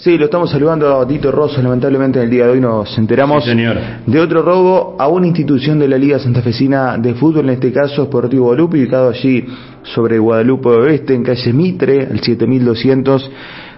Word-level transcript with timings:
Sí, 0.00 0.16
lo 0.16 0.24
estamos 0.24 0.50
saludando 0.50 0.98
a 0.98 1.06
Tito 1.06 1.30
Rosso. 1.30 1.60
Lamentablemente 1.60 2.18
en 2.18 2.24
el 2.24 2.30
día 2.30 2.46
de 2.46 2.52
hoy 2.52 2.60
nos 2.60 2.96
enteramos 2.96 3.44
de 3.44 4.18
otro 4.18 4.40
robo 4.40 4.96
a 4.98 5.06
una 5.08 5.26
institución 5.26 5.78
de 5.78 5.88
la 5.88 5.98
Liga 5.98 6.18
Santafesina 6.18 6.96
de 6.96 7.12
Fútbol, 7.12 7.50
en 7.50 7.56
este 7.56 7.70
caso 7.70 8.06
Sportivo 8.06 8.44
Guadalupe, 8.44 8.78
ubicado 8.78 9.10
allí 9.10 9.44
sobre 9.82 10.18
Guadalupe 10.18 10.70
Oeste, 10.70 11.14
en 11.14 11.22
calle 11.22 11.52
Mitre, 11.52 12.04
el 12.04 12.18
7200, 12.22 13.30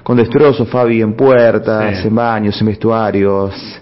con 0.04 0.16
destrozos, 0.16 0.68
Fabi, 0.68 1.02
en 1.02 1.14
puertas, 1.14 2.04
en 2.04 2.14
baños, 2.14 2.60
en 2.60 2.68
vestuarios. 2.68 3.80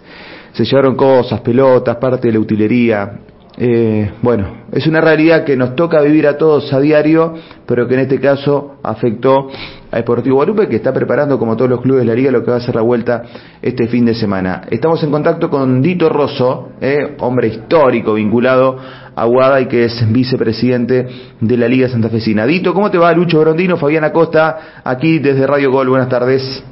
Se 0.54 0.64
llevaron 0.64 0.96
cosas, 0.96 1.42
pelotas, 1.42 1.96
parte 1.96 2.28
de 2.28 2.32
la 2.32 2.40
utilería. 2.40 3.20
Eh, 3.62 4.12
bueno, 4.22 4.46
es 4.72 4.86
una 4.86 5.02
realidad 5.02 5.44
que 5.44 5.54
nos 5.54 5.76
toca 5.76 6.00
vivir 6.00 6.26
a 6.26 6.38
todos 6.38 6.72
a 6.72 6.80
diario, 6.80 7.34
pero 7.66 7.86
que 7.86 7.92
en 7.92 8.00
este 8.00 8.18
caso 8.18 8.76
afectó 8.82 9.50
a 9.90 9.96
Deportivo 9.98 10.36
Guadalupe, 10.36 10.66
que 10.66 10.76
está 10.76 10.94
preparando, 10.94 11.38
como 11.38 11.58
todos 11.58 11.68
los 11.68 11.82
clubes 11.82 12.04
de 12.04 12.06
la 12.06 12.14
liga, 12.14 12.30
lo 12.30 12.42
que 12.42 12.52
va 12.52 12.56
a 12.56 12.60
ser 12.60 12.76
la 12.76 12.80
vuelta 12.80 13.22
este 13.60 13.86
fin 13.86 14.06
de 14.06 14.14
semana. 14.14 14.62
Estamos 14.70 15.04
en 15.04 15.10
contacto 15.10 15.50
con 15.50 15.82
Dito 15.82 16.08
Rosso, 16.08 16.70
eh, 16.80 17.16
hombre 17.18 17.48
histórico 17.48 18.14
vinculado 18.14 18.78
a 19.14 19.26
Guada 19.26 19.60
y 19.60 19.66
que 19.66 19.84
es 19.84 20.10
vicepresidente 20.10 21.06
de 21.38 21.56
la 21.58 21.68
Liga 21.68 21.86
Santafesina. 21.90 22.46
Dito, 22.46 22.72
¿cómo 22.72 22.90
te 22.90 22.96
va? 22.96 23.12
Lucho 23.12 23.40
Brondino, 23.40 23.76
Fabián 23.76 24.04
Acosta, 24.04 24.80
aquí 24.82 25.18
desde 25.18 25.46
Radio 25.46 25.70
Gol. 25.70 25.90
Buenas 25.90 26.08
tardes. 26.08 26.64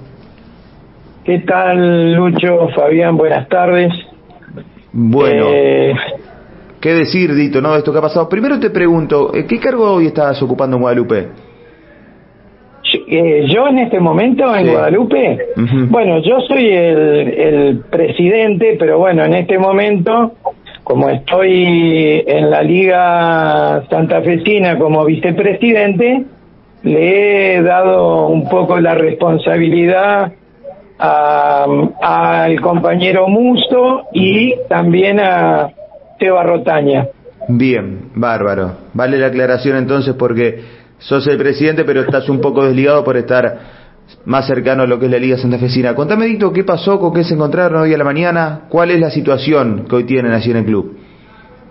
¿Qué 1.23 1.41
tal, 1.41 2.15
Lucho? 2.15 2.69
Fabián, 2.75 3.15
buenas 3.19 3.47
tardes. 3.51 3.93
Bueno. 4.91 5.49
Eh, 5.53 5.93
¿Qué 6.81 6.95
decir, 6.95 7.35
Dito, 7.35 7.61
no, 7.61 7.73
de 7.73 7.79
esto 7.79 7.93
que 7.93 7.99
ha 7.99 8.03
pasado? 8.03 8.29
Primero 8.29 8.61
te 8.61 8.71
pregunto, 8.71 9.35
eh, 9.35 9.47
¿qué 9.49 9.59
cargo 9.59 9.95
hoy 9.95 10.07
estás 10.07 10.41
ocupando 10.43 10.77
en 10.77 10.83
Guadalupe? 10.83 11.29
Eh, 13.11 13.47
yo 13.49 13.67
en 13.69 13.79
este 13.81 13.99
momento 14.01 14.55
en 14.55 14.71
Guadalupe, 14.71 15.39
bueno, 15.91 16.23
yo 16.23 16.41
soy 16.41 16.69
el, 16.69 17.81
presidente, 17.91 18.77
pero 18.79 18.99
bueno, 18.99 19.25
en 19.25 19.35
este 19.35 19.59
momento, 19.59 20.35
como 20.85 21.11
estoy 21.11 22.25
en 22.27 22.51
la 22.51 22.63
Liga 22.63 23.83
Santafesina 23.91 24.79
como 24.79 25.05
vicepresidente, 25.05 26.25
le 26.85 27.57
he 27.57 27.63
dado 27.63 28.29
un 28.29 28.49
poco 28.49 28.79
la 28.79 28.95
responsabilidad 28.95 30.33
al 30.99 32.61
compañero 32.61 33.29
Musto 33.29 34.05
y 34.13 34.55
también 34.69 35.21
a 35.21 35.71
Teba 36.19 36.43
Rotaña. 36.43 37.09
Bien, 37.49 38.11
bárbaro. 38.15 38.73
Vale 38.95 39.19
la 39.19 39.29
aclaración 39.29 39.77
entonces 39.77 40.15
porque 40.15 40.61
sos 40.99 41.27
el 41.27 41.39
presidente, 41.39 41.85
pero 41.85 42.01
estás 42.03 42.29
un 42.29 42.41
poco 42.41 42.65
desligado 42.65 43.05
por 43.05 43.17
estar 43.17 43.59
más 44.25 44.47
cercano 44.47 44.83
a 44.83 44.87
lo 44.87 44.99
que 44.99 45.07
es 45.07 45.13
la 45.13 45.19
Liga 45.19 45.37
Santafesina. 45.37 45.95
Contame, 45.95 46.27
Dito, 46.27 46.53
¿qué 46.53 46.65
pasó? 46.65 46.99
¿Con 46.99 47.13
qué 47.13 47.25
se 47.25 47.35
encontraron 47.35 47.83
hoy 47.83 47.95
a 47.95 47.99
la 47.99 48.05
mañana? 48.05 48.63
¿Cuál 48.69 48.91
es 48.91 49.01
la 49.01 49.11
situación 49.11 49.87
que 49.89 49.97
hoy 49.97 50.05
tienen 50.05 50.33
así 50.33 50.51
en 50.51 50.59
el 50.59 50.65
club? 50.65 50.97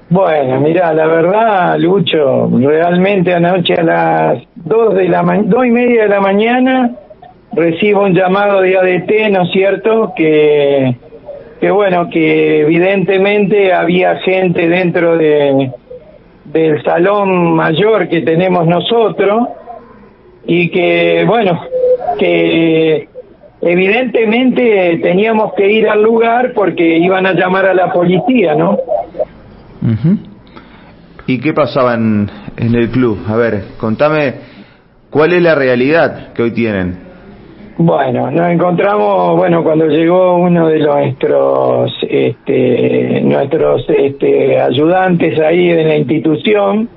Bueno, 0.09 0.61
mira, 0.61 0.93
la 0.93 1.05
verdad, 1.05 1.77
Lucho, 1.77 2.49
realmente 2.57 3.33
anoche 3.33 3.73
a 3.73 3.83
las 3.83 4.43
dos 4.55 4.95
de 4.95 5.09
la 5.09 5.21
dos 5.43 5.65
y 5.65 5.71
media 5.71 6.03
de 6.03 6.09
la 6.09 6.21
mañana 6.21 6.91
recibo 7.51 8.03
un 8.03 8.13
llamado 8.13 8.61
de 8.61 8.77
ADT, 8.77 9.31
¿no 9.31 9.43
es 9.43 9.51
cierto? 9.51 10.13
Que 10.15 10.95
que 11.59 11.71
bueno, 11.71 12.09
que 12.09 12.61
evidentemente 12.61 13.73
había 13.73 14.17
gente 14.17 14.67
dentro 14.67 15.17
de 15.17 15.71
del 16.45 16.81
salón 16.83 17.55
mayor 17.55 18.07
que 18.07 18.21
tenemos 18.21 18.65
nosotros 18.65 19.49
y 20.45 20.69
que 20.69 21.25
bueno, 21.27 21.59
que 22.17 23.09
evidentemente 23.61 24.99
teníamos 25.03 25.53
que 25.55 25.69
ir 25.69 25.89
al 25.89 26.03
lugar 26.03 26.53
porque 26.53 26.97
iban 26.97 27.25
a 27.25 27.33
llamar 27.33 27.65
a 27.65 27.73
la 27.73 27.91
policía, 27.91 28.55
¿no? 28.55 28.77
¿Y 31.25 31.39
qué 31.39 31.53
pasaba 31.53 31.95
en, 31.95 32.29
en 32.55 32.75
el 32.75 32.89
club? 32.89 33.19
A 33.27 33.35
ver, 33.35 33.63
contame 33.77 34.35
cuál 35.09 35.33
es 35.33 35.41
la 35.41 35.55
realidad 35.55 36.33
que 36.33 36.43
hoy 36.43 36.51
tienen. 36.51 37.06
Bueno, 37.79 38.31
nos 38.31 38.49
encontramos, 38.49 39.37
bueno, 39.37 39.63
cuando 39.63 39.85
llegó 39.85 40.37
uno 40.37 40.67
de 40.67 40.79
nuestros, 40.79 41.93
este, 42.09 43.21
nuestros 43.21 43.85
este, 43.87 44.59
ayudantes 44.59 45.39
ahí 45.39 45.69
en 45.69 45.87
la 45.87 45.97
institución, 45.97 46.89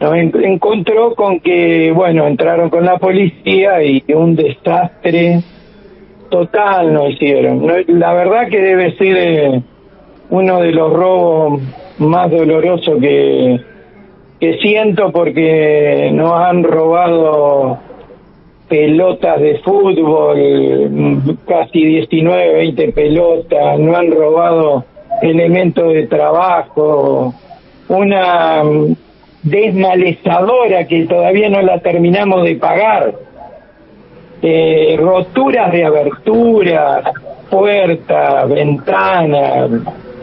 nos 0.00 0.14
encontró 0.14 1.16
con 1.16 1.40
que, 1.40 1.90
bueno, 1.90 2.28
entraron 2.28 2.70
con 2.70 2.84
la 2.84 2.98
policía 2.98 3.82
y 3.82 4.04
un 4.14 4.36
desastre 4.36 5.42
total 6.30 6.94
nos 6.94 7.10
hicieron. 7.10 7.66
La 7.88 8.12
verdad 8.12 8.48
que 8.48 8.60
debe 8.60 8.96
ser 8.96 9.16
eh, 9.16 9.62
uno 10.30 10.60
de 10.60 10.70
los 10.70 10.92
robos 10.92 11.62
más 11.98 12.30
dolorosos 12.30 12.96
que, 13.00 13.60
que 14.38 14.56
siento 14.58 15.10
porque 15.10 16.10
nos 16.14 16.32
han 16.32 16.62
robado 16.62 17.89
pelotas 18.70 19.40
de 19.40 19.58
fútbol, 19.58 21.36
casi 21.44 21.84
19, 21.84 22.54
20 22.54 22.92
pelotas, 22.92 23.80
no 23.80 23.96
han 23.96 24.12
robado 24.12 24.84
elementos 25.20 25.92
de 25.92 26.06
trabajo, 26.06 27.34
una 27.88 28.62
desmalezadora 29.42 30.86
que 30.86 31.04
todavía 31.06 31.48
no 31.48 31.60
la 31.62 31.80
terminamos 31.80 32.44
de 32.44 32.54
pagar, 32.54 33.12
eh, 34.40 34.96
roturas 35.00 35.72
de 35.72 35.84
aberturas, 35.84 37.02
puertas, 37.50 38.48
ventanas, 38.48 39.68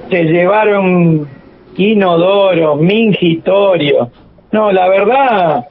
se 0.09 0.23
llevaron 0.23 1.27
inodoros, 1.75 2.79
mingitorios. 2.79 4.07
No, 4.53 4.71
la 4.71 4.87
verdad, 4.87 5.67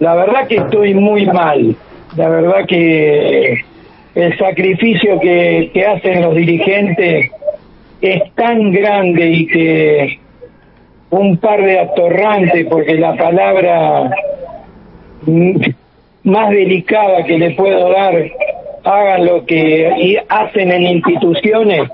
la 0.00 0.14
verdad 0.16 0.48
que 0.48 0.56
estoy 0.56 0.94
muy 0.94 1.24
mal 1.26 1.76
la 2.16 2.28
verdad 2.28 2.66
que 2.66 3.64
el 4.14 4.38
sacrificio 4.38 5.20
que, 5.20 5.70
hacen 5.86 6.22
los 6.22 6.34
dirigentes 6.34 7.30
es 8.00 8.34
tan 8.34 8.72
grande 8.72 9.30
y 9.30 9.46
que 9.46 10.18
un 11.10 11.38
par 11.38 11.62
de 11.62 11.78
atorrantes, 11.78 12.66
porque 12.68 12.94
la 12.94 13.16
palabra 13.16 14.10
más 16.24 16.50
delicada 16.50 17.24
que 17.24 17.38
le 17.38 17.50
puedo 17.52 17.90
dar, 17.90 18.14
hagan 18.84 19.26
lo 19.26 19.44
que 19.44 20.22
hacen 20.28 20.70
en 20.70 20.82
instituciones, 20.82 21.88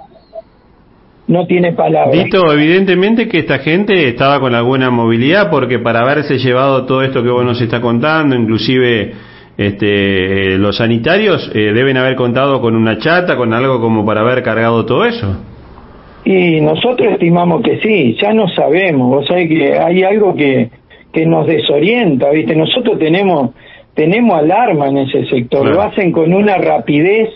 no 1.28 1.46
tiene 1.46 1.72
palabra. 1.72 2.12
Visto, 2.12 2.52
evidentemente 2.52 3.28
que 3.28 3.38
esta 3.38 3.58
gente 3.58 4.08
estaba 4.08 4.38
con 4.38 4.54
alguna 4.54 4.90
movilidad, 4.90 5.50
porque 5.50 5.78
para 5.78 6.00
haberse 6.00 6.38
llevado 6.38 6.86
todo 6.86 7.02
esto 7.02 7.22
que 7.22 7.30
vos 7.30 7.44
nos 7.44 7.60
está 7.60 7.80
contando, 7.80 8.36
inclusive 8.36 9.12
este, 9.56 10.58
los 10.58 10.76
sanitarios 10.76 11.50
eh, 11.54 11.72
deben 11.72 11.96
haber 11.96 12.14
contado 12.16 12.60
con 12.60 12.76
una 12.76 12.98
chata, 12.98 13.36
con 13.36 13.54
algo 13.54 13.80
como 13.80 14.04
para 14.04 14.20
haber 14.20 14.42
cargado 14.42 14.84
todo 14.84 15.04
eso. 15.04 15.36
Y 16.24 16.60
nosotros 16.60 17.12
estimamos 17.12 17.62
que 17.62 17.78
sí, 17.80 18.16
ya 18.20 18.32
no 18.34 18.48
sabemos, 18.48 19.08
vos 19.08 19.26
sabés 19.26 19.48
que 19.48 19.78
hay 19.78 20.02
algo 20.02 20.34
que, 20.34 20.70
que 21.12 21.24
nos 21.24 21.46
desorienta, 21.46 22.30
¿viste? 22.30 22.56
Nosotros 22.56 22.98
tenemos 22.98 23.50
tenemos 23.94 24.38
alarma 24.38 24.88
en 24.88 24.98
ese 24.98 25.24
sector, 25.24 25.66
lo 25.66 25.80
hacen 25.80 26.12
con 26.12 26.34
una 26.34 26.58
rapidez 26.58 27.30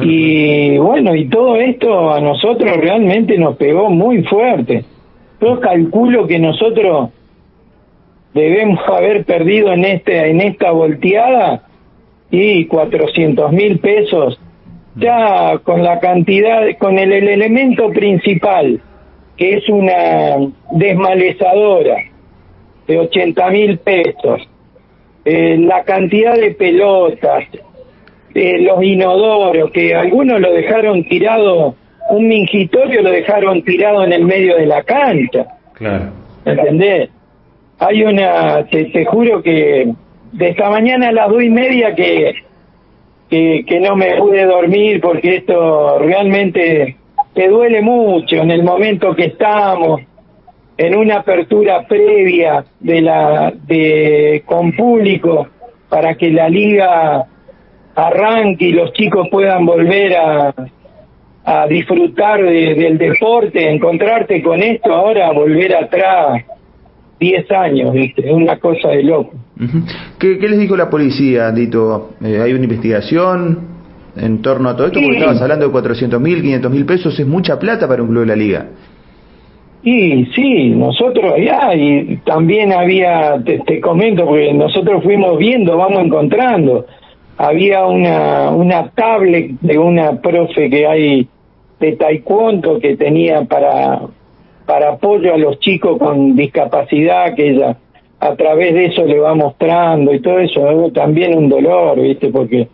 y 0.00 0.78
bueno, 0.78 1.14
y 1.14 1.28
todo 1.28 1.56
esto 1.56 2.12
a 2.12 2.20
nosotros 2.20 2.76
realmente 2.78 3.36
nos 3.36 3.56
pegó 3.56 3.90
muy 3.90 4.22
fuerte. 4.22 4.84
Yo 5.40 5.60
calculo 5.60 6.26
que 6.26 6.38
nosotros 6.38 7.10
debemos 8.34 8.80
haber 8.86 9.24
perdido 9.24 9.72
en 9.72 9.84
este 9.84 10.30
en 10.30 10.40
esta 10.40 10.70
volteada 10.70 11.62
y 12.30 12.66
cuatrocientos 12.66 13.52
mil 13.52 13.78
pesos. 13.80 14.40
Ya 14.96 15.58
con 15.62 15.82
la 15.82 16.00
cantidad 16.00 16.62
con 16.78 16.98
el, 16.98 17.12
elemento 17.12 17.90
principal 17.90 18.80
que 19.36 19.56
es 19.56 19.68
una 19.68 20.36
desmalezadora 20.72 21.96
de 22.86 22.98
ochenta 22.98 23.50
mil 23.50 23.78
pesos 23.78 24.46
eh, 25.24 25.56
la 25.58 25.84
cantidad 25.84 26.34
de 26.34 26.50
pelotas 26.50 27.44
eh, 28.34 28.58
los 28.58 28.82
inodoros 28.82 29.70
que 29.70 29.94
algunos 29.94 30.40
lo 30.40 30.52
dejaron 30.52 31.04
tirado 31.04 31.76
un 32.10 32.28
mingitorio 32.28 33.00
lo 33.00 33.10
dejaron 33.10 33.62
tirado 33.62 34.04
en 34.04 34.12
el 34.12 34.24
medio 34.24 34.56
de 34.56 34.66
la 34.66 34.82
cancha. 34.82 35.46
Claro. 35.74 36.10
¿entendés? 36.44 37.10
Hay 37.80 38.04
una, 38.04 38.66
te, 38.66 39.04
juro 39.06 39.42
que 39.42 39.90
de 40.32 40.48
esta 40.48 40.68
mañana 40.68 41.08
a 41.08 41.12
las 41.12 41.30
dos 41.30 41.42
y 41.42 41.48
media 41.48 41.94
que, 41.94 42.34
que, 43.30 43.80
no 43.80 43.96
me 43.96 44.16
pude 44.16 44.44
dormir 44.44 45.00
porque 45.00 45.36
esto 45.36 45.98
realmente 45.98 46.96
te 47.32 47.48
duele 47.48 47.80
mucho 47.80 48.36
en 48.36 48.50
el 48.50 48.62
momento 48.62 49.14
que 49.14 49.26
estamos 49.26 50.02
en 50.76 50.94
una 50.94 51.16
apertura 51.16 51.86
previa 51.86 52.64
de 52.80 53.00
la 53.00 53.52
de 53.66 54.42
con 54.44 54.72
público 54.72 55.48
para 55.88 56.14
que 56.16 56.30
la 56.30 56.50
liga 56.50 57.24
arranque 57.94 58.66
y 58.66 58.72
los 58.72 58.92
chicos 58.92 59.26
puedan 59.30 59.64
volver 59.64 60.16
a, 60.18 60.54
a 61.44 61.66
disfrutar 61.66 62.42
del 62.42 62.98
deporte, 62.98 63.70
encontrarte 63.70 64.42
con 64.42 64.62
esto, 64.62 64.92
ahora 64.92 65.32
volver 65.32 65.74
atrás 65.74 66.44
10 67.20 67.50
años, 67.52 67.92
¿viste? 67.92 68.26
Es 68.26 68.34
una 68.34 68.58
cosa 68.58 68.88
de 68.88 69.02
loco. 69.02 69.32
¿Qué, 70.18 70.38
les 70.40 70.58
dijo 70.58 70.76
la 70.76 70.88
policía, 70.88 71.52
Dito? 71.52 72.12
Eh, 72.24 72.40
¿Hay 72.42 72.52
una 72.52 72.64
investigación 72.64 73.58
en 74.16 74.42
torno 74.42 74.70
a 74.70 74.76
todo 74.76 74.86
esto? 74.86 75.00
Porque 75.00 75.18
estabas 75.18 75.42
hablando 75.42 75.66
de 75.66 75.72
400 75.72 76.20
mil, 76.20 76.40
500 76.40 76.72
mil 76.72 76.86
pesos, 76.86 77.18
es 77.20 77.26
mucha 77.26 77.58
plata 77.58 77.86
para 77.86 78.02
un 78.02 78.08
club 78.08 78.20
de 78.20 78.26
la 78.26 78.36
liga. 78.36 78.66
Y 79.82 80.26
sí, 80.34 80.70
nosotros 80.70 81.34
ya, 81.44 81.74
y 81.74 82.16
también 82.24 82.72
había, 82.72 83.40
te, 83.44 83.60
te 83.60 83.80
comento, 83.80 84.26
porque 84.26 84.52
nosotros 84.52 85.02
fuimos 85.02 85.38
viendo, 85.38 85.76
vamos 85.76 86.04
encontrando 86.04 86.86
había 87.40 87.86
una, 87.86 88.50
una 88.50 88.90
tablet 88.90 89.52
de 89.62 89.78
una 89.78 90.20
profe 90.20 90.68
que 90.68 90.86
hay 90.86 91.28
de 91.80 91.92
taekwondo 91.92 92.78
que 92.78 92.98
tenía 92.98 93.44
para, 93.44 94.02
para 94.70 94.90
apoyo 94.90 95.34
a 95.34 95.36
los 95.36 95.58
chicos 95.58 95.98
con 95.98 96.36
discapacidad, 96.36 97.34
que 97.34 97.48
ella 97.48 97.76
a 98.20 98.36
través 98.36 98.72
de 98.72 98.84
eso 98.84 99.04
le 99.04 99.18
va 99.18 99.34
mostrando 99.34 100.14
y 100.14 100.20
todo 100.20 100.38
eso, 100.38 100.92
también 100.94 101.36
un 101.36 101.48
dolor, 101.48 102.00
¿viste? 102.00 102.28
Porque 102.28 102.68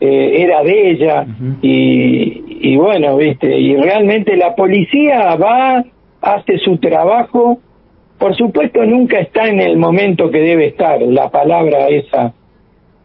eh, 0.00 0.34
era 0.36 0.64
de 0.64 0.90
ella 0.90 1.24
y, 1.62 2.42
y 2.60 2.76
bueno, 2.76 3.18
¿viste? 3.18 3.56
Y 3.56 3.76
realmente 3.76 4.36
la 4.36 4.56
policía 4.56 5.36
va, 5.36 5.84
hace 6.22 6.58
su 6.58 6.78
trabajo, 6.78 7.60
por 8.18 8.34
supuesto 8.34 8.84
nunca 8.84 9.20
está 9.20 9.46
en 9.46 9.60
el 9.60 9.76
momento 9.76 10.28
que 10.28 10.40
debe 10.40 10.66
estar, 10.66 11.00
la 11.02 11.30
palabra 11.30 11.86
esa 11.86 12.34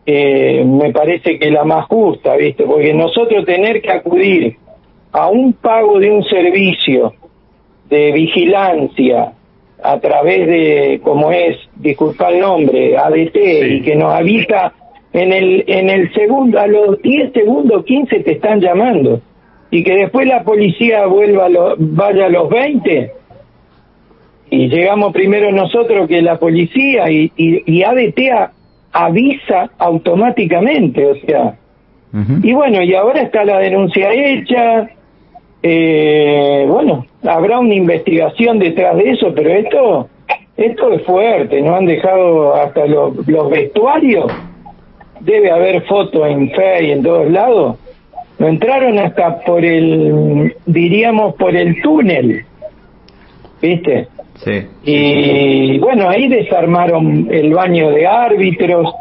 eh, 0.07 0.65
me 0.65 0.91
parece 0.91 1.37
que 1.37 1.51
la 1.51 1.65
más 1.65 1.85
justa, 1.85 2.35
¿viste? 2.35 2.63
Porque 2.63 2.95
nosotros 2.95 3.45
tener 3.45 3.79
que 3.79 3.91
acudir 3.91 4.57
a 5.11 5.29
un 5.29 5.53
pago 5.53 5.99
de 5.99 6.09
un 6.09 6.23
servicio 6.23 7.13
de 7.91 8.11
vigilancia 8.13 9.33
a 9.83 9.99
través 9.99 10.47
de, 10.47 11.01
como 11.03 11.31
es, 11.31 11.57
disculpa 11.75 12.29
el 12.29 12.39
nombre, 12.39 12.97
ADT, 12.97 13.35
y 13.69 13.81
que 13.81 13.95
nos 13.95 14.13
avisa 14.13 14.73
en 15.13 15.33
el, 15.33 15.63
en 15.67 15.89
el 15.89 16.13
segundo, 16.13 16.59
a 16.59 16.67
los 16.67 17.01
10 17.01 17.33
segundos, 17.33 17.83
15 17.85 18.21
te 18.21 18.31
están 18.31 18.61
llamando, 18.61 19.21
y 19.69 19.83
que 19.83 19.95
después 19.95 20.27
la 20.27 20.43
policía 20.43 21.05
vuelva 21.05 21.45
a 21.45 21.75
vaya 21.77 22.27
a 22.27 22.29
los 22.29 22.49
20, 22.49 23.11
y 24.51 24.67
llegamos 24.69 25.13
primero 25.13 25.51
nosotros 25.51 26.07
que 26.07 26.21
la 26.21 26.37
policía, 26.39 27.11
y, 27.11 27.31
y, 27.35 27.63
y 27.65 27.83
ADT 27.83 28.19
a, 28.33 28.51
avisa 28.93 29.69
automáticamente, 29.77 31.05
o 31.05 31.15
sea. 31.15 31.55
Y 32.43 32.51
bueno, 32.51 32.83
y 32.83 32.93
ahora 32.93 33.21
está 33.21 33.45
la 33.45 33.59
denuncia 33.59 34.11
hecha, 34.11 34.89
eh, 35.63 36.65
bueno, 36.67 37.05
habrá 37.23 37.59
una 37.59 37.75
investigación 37.75 38.59
detrás 38.59 38.97
de 38.97 39.11
eso, 39.11 39.31
pero 39.35 39.49
esto, 39.51 40.09
esto 40.57 40.91
es 40.93 41.03
fuerte, 41.03 41.61
no 41.61 41.75
han 41.75 41.85
dejado 41.85 42.55
hasta 42.55 42.85
los, 42.87 43.27
los 43.27 43.49
vestuarios, 43.49 44.31
debe 45.19 45.51
haber 45.51 45.83
fotos 45.83 46.27
en 46.27 46.49
fe 46.51 46.85
y 46.85 46.91
en 46.91 47.03
todos 47.03 47.29
lados, 47.29 47.77
no 48.39 48.47
entraron 48.47 48.97
hasta 48.97 49.39
por 49.41 49.63
el, 49.63 50.55
diríamos, 50.65 51.35
por 51.35 51.55
el 51.55 51.79
túnel, 51.81 52.43
¿viste? 53.61 54.07
Y 54.83 55.77
bueno, 55.77 56.09
ahí 56.09 56.27
desarmaron 56.27 57.27
el 57.29 57.53
baño 57.53 57.91
de 57.91 58.07
árbitros. 58.07 58.91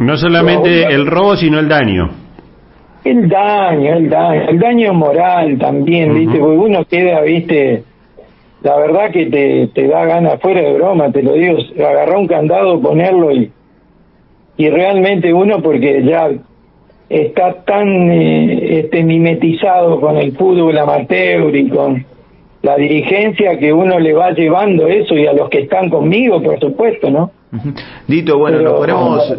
No 0.00 0.16
solamente 0.16 0.82
el 0.82 1.06
robo, 1.06 1.36
sino 1.36 1.60
el 1.60 1.68
daño. 1.68 2.25
El 3.06 3.28
daño, 3.28 3.94
el 3.94 4.10
daño, 4.10 4.48
el 4.48 4.58
daño 4.58 4.92
moral 4.92 5.58
también, 5.58 6.12
¿viste? 6.12 6.38
Porque 6.40 6.58
uno 6.58 6.84
queda, 6.84 7.20
¿viste? 7.20 7.84
La 8.62 8.76
verdad 8.78 9.12
que 9.12 9.26
te, 9.26 9.68
te 9.68 9.86
da 9.86 10.04
ganas, 10.06 10.40
fuera 10.40 10.60
de 10.60 10.72
broma, 10.72 11.12
te 11.12 11.22
lo 11.22 11.34
digo, 11.34 11.56
agarrar 11.78 12.16
un 12.16 12.26
candado, 12.26 12.80
ponerlo 12.80 13.30
y, 13.30 13.52
y 14.56 14.70
realmente 14.70 15.32
uno, 15.32 15.62
porque 15.62 16.02
ya 16.02 16.30
está 17.08 17.62
tan 17.62 18.10
eh, 18.10 18.80
este, 18.80 19.04
mimetizado 19.04 20.00
con 20.00 20.16
el 20.16 20.32
fútbol 20.32 20.76
amateur 20.76 21.54
y 21.54 21.68
con 21.68 22.04
la 22.62 22.74
dirigencia 22.74 23.56
que 23.56 23.72
uno 23.72 24.00
le 24.00 24.14
va 24.14 24.32
llevando 24.32 24.88
eso 24.88 25.14
y 25.14 25.28
a 25.28 25.32
los 25.32 25.48
que 25.48 25.60
están 25.60 25.88
conmigo, 25.90 26.42
por 26.42 26.58
supuesto, 26.58 27.08
¿no? 27.08 27.30
Dito, 28.08 28.36
bueno, 28.38 28.60
nos 28.62 28.72
ponemos 28.74 29.32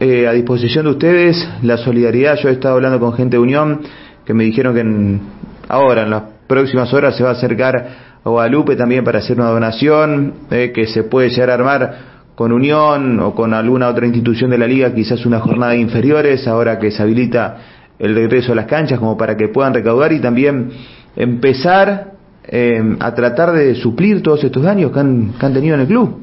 eh, 0.00 0.26
a 0.26 0.32
disposición 0.32 0.86
de 0.86 0.90
ustedes 0.90 1.48
la 1.62 1.76
solidaridad. 1.76 2.36
Yo 2.36 2.48
he 2.48 2.52
estado 2.52 2.74
hablando 2.74 2.98
con 2.98 3.12
gente 3.12 3.36
de 3.36 3.42
Unión 3.42 3.80
que 4.24 4.34
me 4.34 4.44
dijeron 4.44 4.74
que 4.74 5.20
ahora, 5.68 6.02
en 6.02 6.10
las 6.10 6.22
próximas 6.46 6.92
horas, 6.92 7.16
se 7.16 7.22
va 7.22 7.30
a 7.30 7.32
acercar 7.32 7.88
a 8.24 8.28
Guadalupe 8.28 8.76
también 8.76 9.04
para 9.04 9.18
hacer 9.18 9.38
una 9.38 9.50
donación, 9.50 10.34
eh, 10.50 10.72
que 10.74 10.86
se 10.86 11.04
puede 11.04 11.28
llegar 11.30 11.50
a 11.50 11.54
armar 11.54 11.94
con 12.34 12.52
Unión 12.52 13.20
o 13.20 13.34
con 13.34 13.54
alguna 13.54 13.88
otra 13.88 14.06
institución 14.06 14.50
de 14.50 14.58
la 14.58 14.66
liga, 14.66 14.92
quizás 14.94 15.24
una 15.26 15.40
jornada 15.40 15.72
de 15.72 15.78
inferiores, 15.78 16.48
ahora 16.48 16.78
que 16.78 16.90
se 16.90 17.02
habilita 17.02 17.58
el 17.98 18.14
regreso 18.14 18.52
a 18.52 18.56
las 18.56 18.66
canchas, 18.66 18.98
como 18.98 19.16
para 19.16 19.36
que 19.36 19.48
puedan 19.48 19.74
recaudar 19.74 20.12
y 20.12 20.20
también 20.20 20.70
empezar 21.14 22.12
eh, 22.44 22.96
a 22.98 23.14
tratar 23.14 23.52
de 23.52 23.74
suplir 23.76 24.22
todos 24.22 24.42
estos 24.42 24.62
daños 24.62 24.90
que 24.90 25.00
han, 25.00 25.34
que 25.38 25.46
han 25.46 25.52
tenido 25.54 25.74
en 25.76 25.80
el 25.82 25.86
club. 25.86 26.18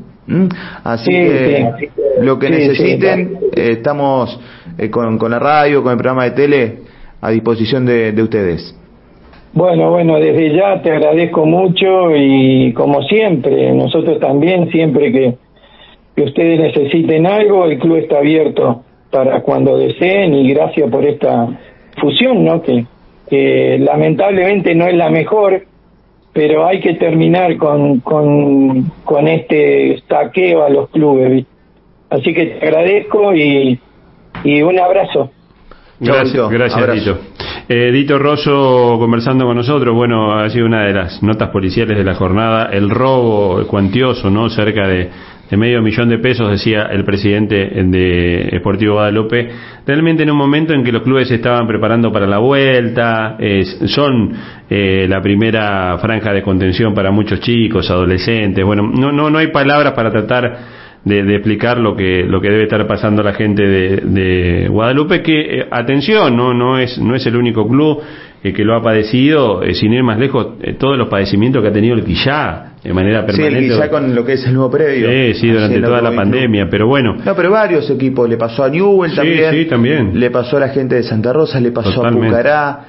Así 0.84 1.10
que 1.10 1.92
lo 2.24 2.40
que 2.40 2.50
necesiten, 2.50 3.38
eh, 3.56 3.72
estamos 3.72 4.40
eh, 4.78 4.90
con, 4.90 5.18
con, 5.18 5.32
la 5.32 5.40
radio, 5.40 5.84
con 5.84 5.92
el 5.92 5.98
programa 5.98 6.26
de 6.26 6.32
tele 6.32 6.78
a 7.22 7.30
disposición 7.30 7.86
de, 7.86 8.12
de 8.12 8.24
ustedes. 8.24 8.76
Bueno, 9.54 9.92
bueno, 9.92 10.18
desde 10.18 10.56
ya 10.56 10.82
te 10.82 10.92
agradezco 10.92 11.46
mucho 11.46 12.16
y 12.16 12.72
como 12.74 13.02
siempre, 13.04 13.74
nosotros 13.74 14.20
también, 14.20 14.72
siempre 14.72 15.12
que, 15.12 15.36
que 16.16 16.24
ustedes 16.24 16.60
necesiten 16.60 17.26
algo, 17.26 17.66
el 17.66 17.78
club 17.78 17.98
está 17.98 18.20
abierto 18.20 18.84
para 19.12 19.42
cuando 19.42 19.78
deseen 19.78 20.34
y 20.34 20.54
gracias 20.54 20.90
por 20.90 21.06
esta 21.06 21.50
fusión, 22.00 22.46
¿no? 22.46 22.62
Que, 22.62 22.86
que 23.30 23.78
lamentablemente 23.80 24.74
no 24.74 24.88
es 24.88 24.96
la 24.96 25.10
mejor, 25.10 25.66
pero 26.32 26.66
hay 26.66 26.80
que 26.80 26.94
terminar 26.94 27.58
con, 27.58 28.00
con, 28.00 28.90
con 29.04 29.28
este 29.28 30.02
saqueo 30.08 30.64
a 30.64 30.70
los 30.70 30.90
clubes. 30.90 31.46
Así 32.12 32.34
que 32.34 32.46
te 32.46 32.68
agradezco 32.68 33.34
y, 33.34 33.80
y 34.44 34.62
un 34.62 34.78
abrazo. 34.78 35.32
Gracias, 36.00 36.50
gracias 36.50 36.94
Dito. 36.94 37.20
Eh, 37.70 37.92
Dito 37.92 38.20
Rosso 38.20 38.98
conversando 39.00 39.46
con 39.46 39.56
nosotros, 39.56 39.96
bueno, 39.96 40.34
ha 40.34 40.50
sido 40.50 40.66
una 40.66 40.84
de 40.84 40.94
las 40.94 41.24
notas 41.24 41.50
policiales 41.52 41.98
de 41.98 42.04
la 42.04 42.16
jornada, 42.16 42.70
el 42.72 42.90
robo 42.90 43.66
cuantioso, 43.68 44.30
¿no? 44.30 44.50
Cerca 44.50 44.88
de 44.88 45.10
de 45.52 45.58
medio 45.58 45.82
millón 45.82 46.08
de 46.08 46.18
pesos, 46.18 46.50
decía 46.50 46.84
el 46.84 47.04
presidente 47.04 47.56
de 47.56 48.56
Esportivo 48.56 48.94
Guadalupe, 48.94 49.50
realmente 49.86 50.24
en 50.24 50.32
un 50.32 50.38
momento 50.38 50.74
en 50.74 50.82
que 50.82 50.94
los 50.94 51.04
clubes 51.04 51.28
se 51.28 51.36
estaban 51.36 51.68
preparando 51.68 52.10
para 52.10 52.26
la 52.26 52.38
vuelta, 52.38 53.36
son 53.86 54.32
eh, 54.70 55.08
la 55.10 55.22
primera 55.22 55.98
franja 55.98 56.32
de 56.32 56.42
contención 56.42 56.94
para 56.94 57.12
muchos 57.12 57.42
chicos, 57.42 57.92
adolescentes, 57.92 58.64
bueno, 58.64 58.84
no, 58.84 59.12
no, 59.12 59.30
no 59.30 59.38
hay 59.38 59.48
palabras 59.48 59.92
para 59.92 60.10
tratar 60.10 60.81
de, 61.04 61.36
explicar 61.36 61.80
lo 61.80 61.96
que 61.96 62.24
lo 62.24 62.40
que 62.42 62.50
debe 62.50 62.64
estar 62.64 62.86
pasando 62.86 63.24
la 63.24 63.34
gente 63.34 63.64
de, 63.64 64.68
Guadalupe 64.70 65.22
que 65.22 65.60
eh, 65.60 65.68
atención 65.72 66.36
no 66.36 66.54
no 66.54 66.78
es 66.78 66.98
no 67.00 67.16
es 67.16 67.26
el 67.26 67.36
único 67.36 67.68
club 67.68 68.00
eh, 68.44 68.54
que 68.54 68.64
lo 68.64 68.76
ha 68.76 68.84
padecido 68.84 69.64
eh, 69.64 69.74
sin 69.74 69.94
ir 69.94 70.04
más 70.04 70.20
lejos 70.20 70.58
todos 70.78 70.98
los 70.98 71.08
padecimientos 71.08 71.62
que 71.62 71.70
ha 71.70 71.74
tenido 71.74 71.96
el 71.96 72.04
Quillá 72.04 72.74
de 72.84 72.94
manera 72.94 73.26
permanente 73.26 73.60
sí 73.60 73.66
el 73.66 73.72
Quillá 73.72 73.90
con 73.90 74.14
lo 74.14 74.24
que 74.24 74.34
es 74.34 74.46
el 74.46 74.54
nuevo 74.54 74.70
predio. 74.70 75.10
Sí 75.10 75.40
sí 75.40 75.50
durante 75.50 75.82
toda 75.82 76.02
la 76.02 76.12
pandemia 76.12 76.68
pero 76.70 76.88
bueno. 76.88 77.18
No 77.24 77.36
pero 77.36 77.50
varios 77.50 77.90
equipos 77.90 78.30
le 78.30 78.38
pasó 78.38 78.64
a 78.64 78.70
Newell 78.70 79.14
también. 79.16 79.54
sí 79.54 79.66
también. 79.66 80.20
Le 80.20 80.30
pasó 80.30 80.58
a 80.58 80.62
la 80.62 80.70
gente 80.70 80.96
de 80.96 81.04
Santa 81.04 81.34
Rosa 81.34 81.60
le 81.60 81.72
pasó 81.72 82.06
a 82.06 82.12
Pucará 82.12 82.86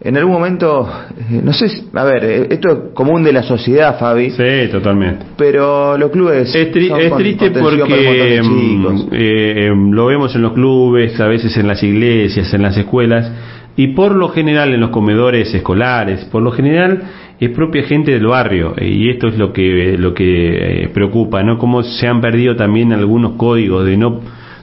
en 0.00 0.16
algún 0.16 0.32
momento, 0.34 0.88
eh, 1.16 1.40
no 1.42 1.52
sé, 1.52 1.66
a 1.94 2.04
ver, 2.04 2.24
eh, 2.24 2.46
esto 2.50 2.68
es 2.68 2.78
común 2.94 3.22
de 3.22 3.32
la 3.32 3.42
sociedad, 3.42 3.98
Fabi. 3.98 4.30
Sí, 4.30 4.68
totalmente. 4.70 5.24
Pero 5.36 5.96
los 5.96 6.10
clubes. 6.10 6.54
Es, 6.54 6.72
triste 6.72 7.50
porque 7.50 8.40
mm, 8.42 9.08
eh, 9.12 9.70
lo 9.90 10.06
vemos 10.06 10.34
en 10.34 10.42
los 10.42 10.52
clubes, 10.52 11.18
a 11.20 11.28
veces 11.28 11.56
en 11.56 11.68
las 11.68 11.82
iglesias, 11.82 12.52
en 12.52 12.62
las 12.62 12.76
escuelas, 12.76 13.30
y 13.76 13.88
por 13.88 14.14
lo 14.14 14.28
general 14.28 14.74
en 14.74 14.80
los 14.80 14.90
comedores 14.90 15.54
escolares, 15.54 16.24
por 16.26 16.42
lo 16.42 16.50
general 16.50 17.02
es 17.40 17.50
propia 17.50 17.84
gente 17.84 18.12
del 18.12 18.26
barrio, 18.26 18.74
y 18.80 19.10
esto 19.10 19.28
es 19.28 19.38
lo 19.38 19.52
que, 19.52 19.96
lo 19.98 20.12
que 20.12 20.90
preocupa, 20.92 21.42
¿no? 21.42 21.58
Cómo 21.58 21.82
se 21.82 22.06
han 22.06 22.20
perdido 22.20 22.56
también 22.56 22.92
algunos 22.92 23.32
códigos 23.32 23.86
de 23.86 23.96
no 23.96 24.20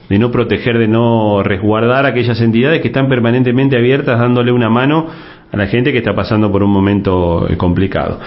de 0.08 0.18
no 0.18 0.30
proteger, 0.30 0.78
de 0.78 0.88
no 0.88 1.42
resguardar 1.42 2.06
aquellas 2.06 2.40
entidades 2.40 2.80
que 2.80 2.88
están 2.88 3.08
permanentemente 3.08 3.76
abiertas 3.76 4.18
dándole 4.18 4.52
una 4.52 4.68
mano 4.68 5.06
a 5.50 5.56
la 5.56 5.66
gente 5.66 5.92
que 5.92 5.98
está 5.98 6.14
pasando 6.14 6.50
por 6.50 6.62
un 6.62 6.70
momento 6.70 7.46
complicado. 7.58 8.18